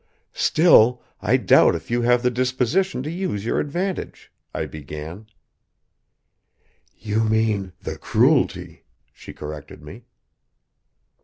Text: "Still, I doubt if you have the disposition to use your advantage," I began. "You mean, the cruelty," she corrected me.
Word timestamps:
"Still, 0.33 1.03
I 1.21 1.37
doubt 1.37 1.75
if 1.75 1.91
you 1.91 2.01
have 2.01 2.23
the 2.23 2.31
disposition 2.31 3.03
to 3.03 3.11
use 3.11 3.45
your 3.45 3.59
advantage," 3.59 4.31
I 4.51 4.65
began. 4.65 5.27
"You 6.97 7.23
mean, 7.23 7.73
the 7.81 7.99
cruelty," 7.99 8.83
she 9.13 9.31
corrected 9.31 9.83
me. 9.83 10.05